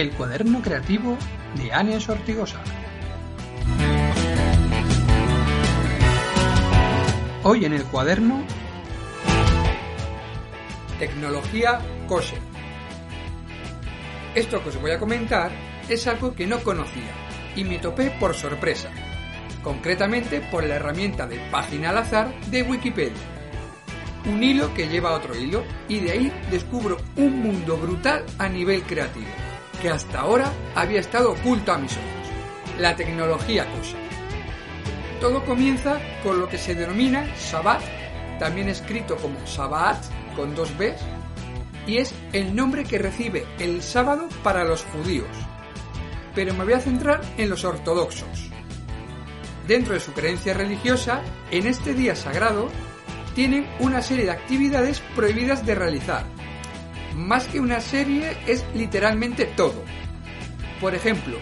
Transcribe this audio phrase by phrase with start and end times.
[0.00, 1.18] El cuaderno creativo
[1.56, 2.58] de Ania Sortigosa.
[7.42, 8.42] Hoy en el cuaderno
[10.98, 12.38] Tecnología kosher.
[14.34, 15.50] Esto que os voy a comentar
[15.86, 17.12] es algo que no conocía
[17.54, 18.88] y me topé por sorpresa,
[19.62, 23.12] concretamente por la herramienta de página al azar de Wikipedia.
[24.24, 28.48] Un hilo que lleva a otro hilo y de ahí descubro un mundo brutal a
[28.48, 29.28] nivel creativo,
[29.80, 33.98] que hasta ahora había estado oculto a mis ojos, la tecnología kosher.
[35.20, 37.82] Todo comienza con lo que se denomina Shabbat,
[38.38, 40.02] también escrito como Shabbat
[40.36, 41.00] con dos Bs,
[41.86, 45.28] y es el nombre que recibe el sábado para los judíos.
[46.34, 48.50] Pero me voy a centrar en los ortodoxos.
[49.66, 52.68] Dentro de su creencia religiosa, en este día sagrado,
[53.34, 56.24] tienen una serie de actividades prohibidas de realizar.
[57.14, 59.82] Más que una serie, es literalmente todo.
[60.80, 61.38] Por ejemplo,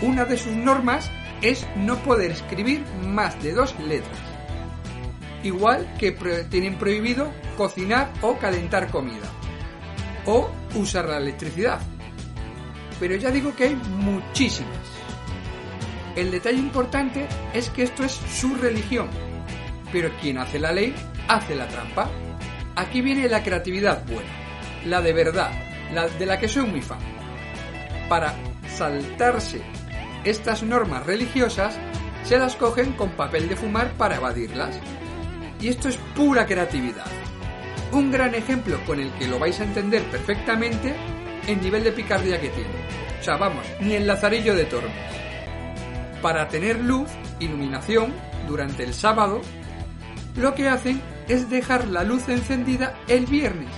[0.00, 1.10] una de sus normas
[1.42, 4.18] es no poder escribir más de dos letras.
[5.42, 6.12] Igual que
[6.50, 9.28] tienen prohibido cocinar o calentar comida.
[10.26, 11.80] O usar la electricidad.
[12.98, 14.76] Pero ya digo que hay muchísimas.
[16.16, 19.08] El detalle importante es que esto es su religión.
[19.92, 20.94] Pero quien hace la ley,
[21.28, 22.10] hace la trampa.
[22.74, 24.30] Aquí viene la creatividad buena,
[24.84, 25.50] la de verdad,
[25.92, 26.98] la de la que soy muy fan.
[28.08, 28.34] Para
[28.68, 29.62] saltarse
[30.24, 31.78] estas normas religiosas
[32.24, 34.78] se las cogen con papel de fumar para evadirlas.
[35.60, 37.06] Y esto es pura creatividad.
[37.92, 40.94] Un gran ejemplo con el que lo vais a entender perfectamente
[41.46, 42.70] el nivel de picardía que tiene.
[43.20, 44.92] O sea, vamos, ni el lazarillo de Tormes.
[46.20, 47.08] Para tener luz,
[47.40, 48.12] iluminación,
[48.46, 49.40] durante el sábado,
[50.36, 53.70] lo que hacen es dejar la luz encendida el viernes.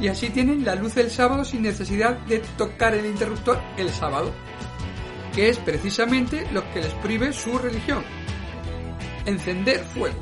[0.00, 4.32] Y así tienen la luz el sábado sin necesidad de tocar el interruptor el sábado
[5.36, 8.02] que es precisamente lo que les prive su religión.
[9.26, 10.18] Encender fuego.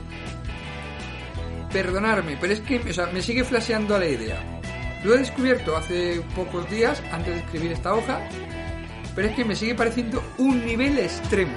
[1.73, 2.81] Perdonarme, pero es que
[3.13, 4.61] me sigue flasheando la idea.
[5.05, 8.29] Lo he descubierto hace pocos días, antes de escribir esta hoja,
[9.15, 11.57] pero es que me sigue pareciendo un nivel extremo.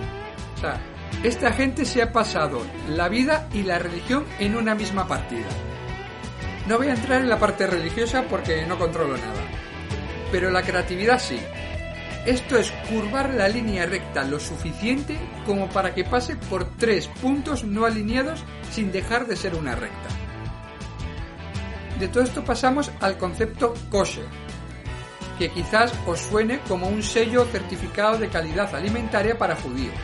[0.55, 0.79] O sea,
[1.23, 5.47] esta gente se ha pasado la vida y la religión en una misma partida.
[6.67, 9.41] No voy a entrar en la parte religiosa porque no controlo nada.
[10.33, 11.39] Pero la creatividad sí.
[12.25, 17.63] Esto es curvar la línea recta lo suficiente como para que pase por tres puntos
[17.63, 20.09] no alineados sin dejar de ser una recta.
[21.97, 24.25] De todo esto pasamos al concepto kosher,
[25.39, 29.95] que quizás os suene como un sello certificado de calidad alimentaria para judíos.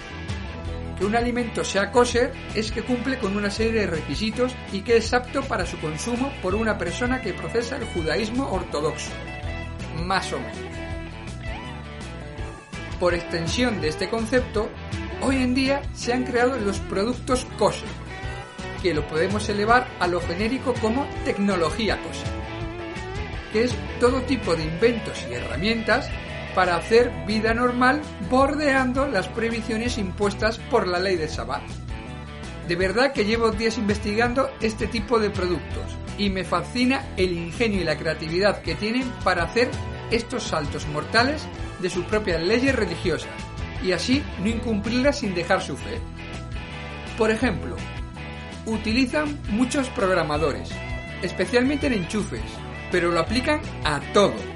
[0.98, 4.98] Que un alimento sea kosher es que cumple con una serie de requisitos y que
[4.98, 9.12] es apto para su consumo por una persona que procesa el judaísmo ortodoxo.
[10.06, 10.74] Más o menos
[13.04, 14.70] por extensión de este concepto,
[15.22, 17.84] hoy en día se han creado los productos kosher,
[18.82, 22.30] que lo podemos elevar a lo genérico como tecnología kosher,
[23.52, 26.10] que es todo tipo de inventos y herramientas
[26.56, 31.64] para hacer vida normal bordeando las prohibiciones impuestas por la ley de Shabbat.
[32.68, 37.82] De verdad que llevo días investigando este tipo de productos y me fascina el ingenio
[37.82, 39.70] y la creatividad que tienen para hacer
[40.12, 41.46] estos saltos mortales
[41.82, 43.32] de sus propias leyes religiosas
[43.84, 46.00] y así no incumplirlas sin dejar su fe.
[47.18, 47.76] Por ejemplo,
[48.66, 50.70] utilizan muchos programadores,
[51.22, 52.42] especialmente en enchufes,
[52.92, 54.53] pero lo aplican a todo.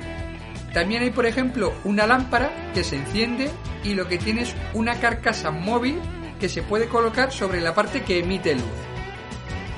[0.77, 3.49] También hay, por ejemplo, una lámpara que se enciende
[3.83, 5.99] y lo que tiene es una carcasa móvil
[6.39, 8.63] que se puede colocar sobre la parte que emite luz.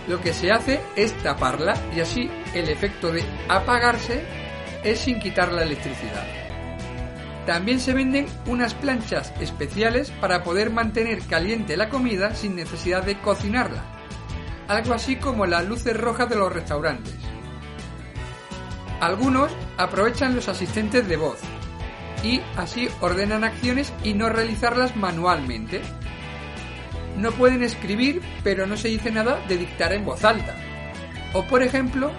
[0.09, 4.25] Lo que se hace es taparla y así el efecto de apagarse
[4.83, 6.27] es sin quitar la electricidad.
[7.45, 13.21] También se venden unas planchas especiales para poder mantener caliente la comida sin necesidad de
[13.21, 13.85] cocinarla,
[14.67, 17.28] algo así como las luces rojas de los restaurantes.
[18.99, 21.39] Algunos aprovechan los asistentes de voz
[22.23, 25.81] y así ordenan acciones y no realizarlas manualmente.
[27.17, 30.55] No pueden escribir, pero no se dice nada de dictar en voz alta.
[31.33, 32.11] O por ejemplo,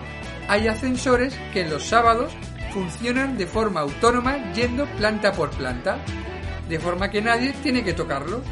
[0.49, 2.33] hay ascensores que en los sábados
[2.73, 5.99] funcionan de forma autónoma yendo planta por planta,
[6.69, 8.43] de forma que nadie tiene que tocarlos.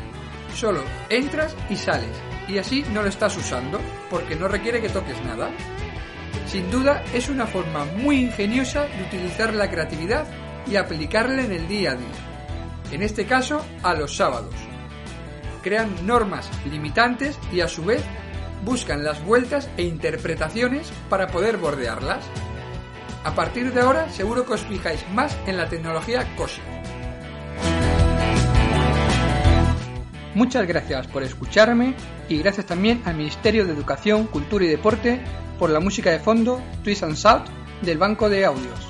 [0.54, 2.16] Solo entras y sales,
[2.48, 5.50] y así no lo estás usando, porque no requiere que toques nada.
[6.46, 10.26] Sin duda es una forma muy ingeniosa de utilizar la creatividad
[10.66, 12.06] y aplicarla en el día a día.
[12.90, 14.54] En este caso, a los sábados.
[15.62, 18.02] Crean normas limitantes y a su vez
[18.64, 22.24] buscan las vueltas e interpretaciones para poder bordearlas.
[23.24, 26.62] A partir de ahora seguro que os fijáis más en la tecnología COSI.
[30.34, 31.94] Muchas gracias por escucharme
[32.28, 35.20] y gracias también al Ministerio de Educación, Cultura y Deporte
[35.58, 37.46] por la música de fondo Twist and Shout
[37.82, 38.88] del Banco de Audios.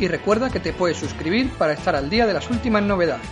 [0.00, 3.26] Y recuerda que te puedes suscribir para estar al día de las últimas novedades.